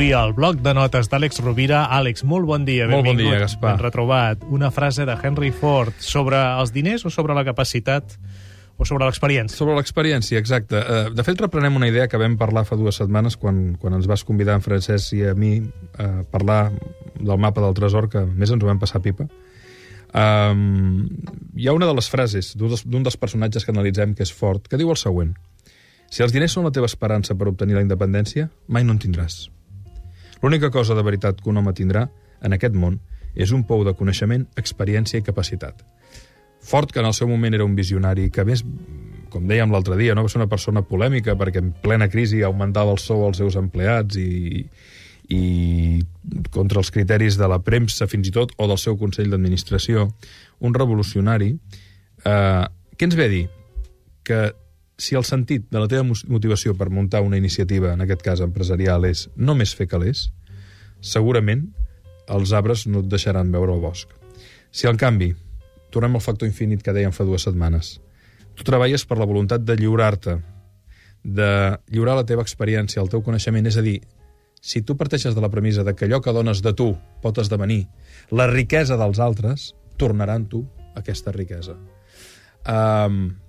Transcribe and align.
avui 0.00 0.14
al 0.16 0.32
bloc 0.32 0.62
de 0.64 0.72
notes 0.72 1.10
d'Àlex 1.12 1.42
Rovira. 1.44 1.82
Àlex, 1.92 2.22
molt 2.24 2.46
bon 2.48 2.62
dia, 2.64 2.86
Molt 2.88 3.04
bon 3.04 3.10
benvingut. 3.10 3.34
dia, 3.34 3.40
Gaspar. 3.42 3.74
Ben 3.74 3.82
retrobat. 3.84 4.44
Una 4.48 4.70
frase 4.70 5.04
de 5.04 5.12
Henry 5.12 5.50
Ford 5.52 5.92
sobre 5.98 6.38
els 6.40 6.72
diners 6.72 7.04
o 7.04 7.10
sobre 7.10 7.34
la 7.34 7.44
capacitat 7.44 8.16
o 8.78 8.86
sobre 8.86 9.04
l'experiència? 9.04 9.58
Sobre 9.58 9.74
l'experiència, 9.76 10.38
exacte. 10.38 10.78
Eh, 10.78 11.10
De 11.12 11.22
fet, 11.22 11.38
reprenem 11.38 11.76
una 11.76 11.86
idea 11.88 12.08
que 12.08 12.16
vam 12.16 12.38
parlar 12.38 12.64
fa 12.64 12.76
dues 12.76 12.96
setmanes 12.96 13.36
quan, 13.36 13.76
quan 13.76 13.92
ens 13.92 14.06
vas 14.06 14.24
convidar 14.24 14.54
en 14.54 14.62
Francesc 14.62 15.12
i 15.12 15.26
a 15.26 15.34
mi 15.34 15.68
a 15.98 16.24
parlar 16.24 16.72
del 17.20 17.36
mapa 17.36 17.60
del 17.60 17.74
tresor, 17.74 18.08
que 18.08 18.24
més 18.24 18.50
ens 18.50 18.64
ho 18.64 18.66
vam 18.66 18.78
passar 18.78 19.02
pipa. 19.02 19.28
Um, 20.14 21.08
hi 21.54 21.68
ha 21.68 21.74
una 21.74 21.84
de 21.84 21.92
les 21.94 22.08
frases 22.08 22.56
d'un 22.56 22.68
dels, 22.68 22.86
d'un 22.88 23.02
dels 23.02 23.18
personatges 23.18 23.66
que 23.66 23.70
analitzem, 23.70 24.14
que 24.14 24.22
és 24.22 24.32
Ford, 24.32 24.66
que 24.66 24.78
diu 24.78 24.88
el 24.88 24.96
següent. 24.96 25.36
Si 26.08 26.22
els 26.22 26.32
diners 26.32 26.52
són 26.52 26.64
la 26.64 26.72
teva 26.72 26.86
esperança 26.86 27.34
per 27.34 27.48
obtenir 27.48 27.74
la 27.74 27.82
independència, 27.82 28.48
mai 28.66 28.82
no 28.82 28.92
en 28.92 28.98
tindràs. 28.98 29.50
L'única 30.42 30.70
cosa 30.70 30.96
de 30.96 31.04
veritat 31.04 31.40
que 31.40 31.50
un 31.50 31.60
home 31.60 31.74
tindrà 31.76 32.08
en 32.40 32.56
aquest 32.56 32.74
món 32.74 32.98
és 33.34 33.52
un 33.52 33.64
pou 33.68 33.84
de 33.86 33.94
coneixement, 33.94 34.46
experiència 34.58 35.20
i 35.20 35.26
capacitat. 35.26 35.84
Ford, 36.60 36.90
que 36.92 37.00
en 37.00 37.06
el 37.08 37.14
seu 37.16 37.28
moment 37.28 37.54
era 37.56 37.64
un 37.64 37.74
visionari, 37.76 38.28
que 38.30 38.44
més, 38.44 38.62
com 39.32 39.46
dèiem 39.48 39.72
l'altre 39.72 39.96
dia, 39.96 40.14
no 40.14 40.24
va 40.26 40.32
ser 40.32 40.40
una 40.42 40.50
persona 40.50 40.82
polèmica 40.84 41.36
perquè 41.38 41.62
en 41.62 41.70
plena 41.84 42.10
crisi 42.12 42.42
augmentava 42.44 42.92
el 42.92 43.00
sou 43.00 43.24
als 43.26 43.40
seus 43.40 43.56
empleats 43.56 44.18
i, 44.20 44.66
i 45.30 45.42
contra 46.52 46.82
els 46.82 46.90
criteris 46.92 47.38
de 47.40 47.48
la 47.48 47.60
premsa, 47.64 48.08
fins 48.10 48.28
i 48.28 48.34
tot, 48.34 48.52
o 48.58 48.68
del 48.68 48.80
seu 48.82 48.98
Consell 49.00 49.30
d'Administració, 49.32 50.10
un 50.60 50.76
revolucionari, 50.76 51.54
eh, 52.24 52.64
què 52.96 53.08
ens 53.08 53.16
ve 53.16 53.28
a 53.28 53.32
dir? 53.32 53.46
Que 54.26 54.42
si 55.00 55.16
el 55.16 55.24
sentit 55.24 55.70
de 55.72 55.80
la 55.80 55.88
teva 55.88 56.04
motivació 56.04 56.74
per 56.76 56.90
muntar 56.92 57.22
una 57.24 57.38
iniciativa, 57.40 57.94
en 57.94 58.04
aquest 58.04 58.20
cas 58.26 58.44
empresarial, 58.44 59.06
és 59.08 59.28
només 59.36 59.72
fer 59.74 59.88
calés, 59.88 60.28
segurament 61.00 61.66
els 62.30 62.52
arbres 62.54 62.86
no 62.86 63.02
et 63.02 63.10
deixaran 63.10 63.50
veure 63.52 63.74
el 63.74 63.82
bosc. 63.82 64.12
Si, 64.70 64.86
en 64.86 64.96
canvi, 65.00 65.32
tornem 65.90 66.14
al 66.14 66.24
factor 66.24 66.48
infinit 66.48 66.84
que 66.84 66.94
dèiem 66.94 67.12
fa 67.12 67.26
dues 67.26 67.44
setmanes, 67.48 67.98
tu 68.54 68.66
treballes 68.66 69.04
per 69.08 69.18
la 69.18 69.26
voluntat 69.26 69.64
de 69.66 69.76
lliurar-te, 69.80 70.38
de 71.24 71.50
lliurar 71.90 72.16
la 72.20 72.26
teva 72.28 72.44
experiència, 72.46 73.02
el 73.02 73.10
teu 73.10 73.22
coneixement, 73.26 73.66
és 73.66 73.78
a 73.80 73.84
dir, 73.84 73.98
si 74.60 74.82
tu 74.84 74.96
parteixes 75.00 75.34
de 75.34 75.40
la 75.40 75.50
premissa 75.50 75.84
de 75.84 75.94
que 75.96 76.06
allò 76.06 76.20
que 76.20 76.34
dones 76.36 76.60
de 76.62 76.72
tu 76.76 76.92
pot 77.24 77.38
esdevenir 77.40 77.86
la 78.30 78.46
riquesa 78.50 78.98
dels 79.00 79.18
altres, 79.18 79.70
tornaran 79.96 80.46
tu 80.48 80.66
aquesta 80.96 81.32
riquesa. 81.32 81.76
Um, 82.68 83.40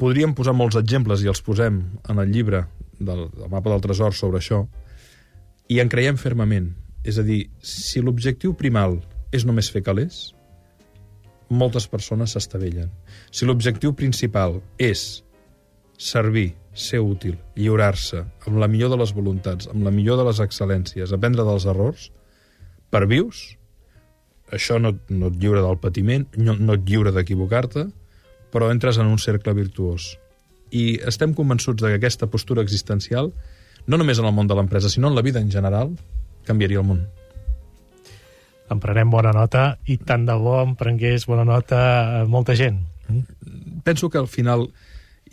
podríem 0.00 0.32
posar 0.34 0.56
molts 0.56 0.80
exemples, 0.80 1.22
i 1.22 1.28
els 1.28 1.44
posem 1.44 1.82
en 2.08 2.20
el 2.20 2.32
llibre 2.32 2.64
del, 2.98 3.28
del 3.28 3.52
mapa 3.52 3.70
del 3.70 3.84
tresor 3.84 4.16
sobre 4.16 4.40
això, 4.40 4.64
i 5.68 5.80
en 5.80 5.90
creiem 5.92 6.18
fermament. 6.20 6.72
És 7.04 7.18
a 7.20 7.24
dir, 7.26 7.44
si 7.60 8.00
l'objectiu 8.00 8.54
primal 8.56 8.98
és 9.34 9.44
només 9.44 9.68
fer 9.72 9.82
calés, 9.84 10.32
moltes 11.50 11.86
persones 11.90 12.34
s'estavellen. 12.34 12.90
Si 13.30 13.46
l'objectiu 13.46 13.92
principal 13.96 14.60
és 14.80 15.22
servir, 16.00 16.54
ser 16.74 17.00
útil, 17.04 17.36
lliurar-se, 17.54 18.24
amb 18.48 18.58
la 18.58 18.68
millor 18.68 18.90
de 18.94 18.98
les 18.98 19.12
voluntats, 19.14 19.68
amb 19.70 19.84
la 19.86 19.92
millor 19.94 20.18
de 20.18 20.26
les 20.26 20.40
excel·lències, 20.42 21.12
aprendre 21.12 21.44
dels 21.46 21.66
errors, 21.70 22.08
per 22.90 23.04
vius, 23.10 23.44
això 24.54 24.80
no, 24.80 24.94
no 25.08 25.30
et 25.30 25.38
lliura 25.40 25.62
del 25.64 25.78
patiment, 25.82 26.26
no, 26.36 26.56
no 26.58 26.76
et 26.76 26.88
lliura 26.88 27.12
d'equivocar-te, 27.14 27.86
però 28.54 28.70
entres 28.70 28.98
en 29.02 29.10
un 29.10 29.18
cercle 29.18 29.54
virtuós. 29.54 30.14
I 30.74 30.98
estem 31.06 31.34
convençuts 31.34 31.82
de 31.82 31.92
que 31.92 32.00
aquesta 32.00 32.28
postura 32.30 32.62
existencial, 32.62 33.32
no 33.86 33.98
només 34.00 34.20
en 34.20 34.28
el 34.28 34.34
món 34.36 34.48
de 34.48 34.56
l'empresa, 34.56 34.90
sinó 34.90 35.08
en 35.08 35.18
la 35.18 35.22
vida 35.22 35.40
en 35.40 35.50
general, 35.52 35.92
canviaria 36.48 36.80
el 36.80 36.88
món. 36.88 37.04
En 38.72 38.80
prenem 38.80 39.10
bona 39.12 39.34
nota 39.36 39.74
i 39.90 39.98
tant 40.00 40.24
de 40.26 40.34
bo 40.40 40.56
en 40.62 40.72
prengués 40.80 41.26
bona 41.28 41.44
nota 41.44 41.78
eh, 42.22 42.24
molta 42.28 42.56
gent. 42.56 42.80
Penso 43.84 44.08
que 44.08 44.18
al 44.18 44.28
final, 44.28 44.70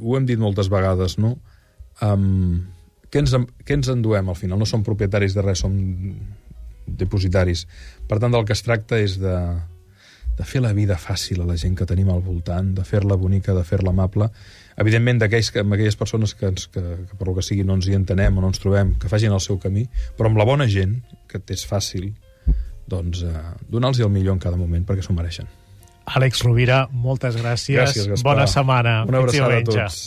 ho 0.00 0.16
hem 0.18 0.26
dit 0.28 0.40
moltes 0.40 0.68
vegades, 0.68 1.16
no? 1.18 1.38
Um, 2.04 2.66
què, 3.08 3.22
ens, 3.22 3.32
què 3.64 3.78
ens 3.78 3.88
enduem 3.88 4.28
al 4.28 4.36
final? 4.36 4.60
No 4.60 4.68
som 4.68 4.84
propietaris 4.84 5.36
de 5.36 5.44
res, 5.44 5.62
som 5.64 5.72
depositaris. 6.84 7.64
Per 8.08 8.18
tant, 8.20 8.34
del 8.34 8.44
que 8.44 8.52
es 8.52 8.64
tracta 8.66 8.98
és 9.00 9.16
de, 9.22 9.34
de 10.38 10.44
fer 10.48 10.62
la 10.64 10.72
vida 10.74 10.96
fàcil 10.98 11.42
a 11.42 11.46
la 11.46 11.56
gent 11.60 11.76
que 11.78 11.86
tenim 11.86 12.10
al 12.10 12.22
voltant, 12.24 12.72
de 12.74 12.84
fer-la 12.86 13.16
bonica, 13.20 13.54
de 13.54 13.64
fer-la 13.64 13.92
amable. 13.94 14.28
Evidentment, 14.80 15.20
d'aquells 15.22 15.52
que, 15.54 15.62
amb 15.62 15.76
aquelles 15.76 15.96
persones 15.96 16.34
que, 16.34 16.50
ens, 16.50 16.66
que, 16.66 16.82
que 16.82 17.18
per 17.18 17.28
lo 17.28 17.36
que 17.36 17.44
sigui 17.46 17.66
no 17.66 17.78
ens 17.78 17.86
hi 17.88 17.94
entenem 17.94 18.38
o 18.38 18.42
no 18.42 18.50
ens 18.50 18.62
trobem, 18.62 18.96
que 18.98 19.10
facin 19.10 19.34
el 19.34 19.42
seu 19.44 19.60
camí, 19.62 19.86
però 20.18 20.30
amb 20.30 20.40
la 20.40 20.48
bona 20.48 20.66
gent, 20.70 20.98
que 21.30 21.42
és 21.54 21.62
fàcil, 21.68 22.10
doncs 22.90 23.22
eh, 23.24 23.44
donar-los 23.70 24.02
el 24.02 24.10
millor 24.12 24.36
en 24.36 24.42
cada 24.42 24.58
moment 24.60 24.82
perquè 24.86 25.04
s'ho 25.06 25.14
mereixen. 25.16 25.46
Àlex 26.04 26.42
Rovira, 26.44 26.84
moltes 26.92 27.38
gràcies. 27.38 27.78
Gràcies, 27.78 28.10
Gaspar. 28.10 28.34
Bona 28.34 28.48
setmana. 28.50 28.98
Una 29.08 29.22
abraçada 29.22 29.62
a 29.62 29.64
tots. 29.64 30.02